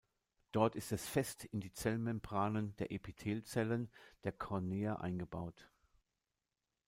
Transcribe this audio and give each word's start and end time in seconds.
Dort 0.51 0.75
ist 0.75 0.91
es 0.91 1.07
fest 1.07 1.45
in 1.45 1.59
die 1.61 1.73
Zellmembranen 1.73 2.75
der 2.77 2.89
Epithelzellen 2.91 3.91
der 4.23 4.31
Cornea 4.31 4.95
eingebaut. 4.95 5.69